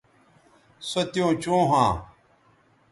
[0.89, 1.93] سو تیوں چوں ھواں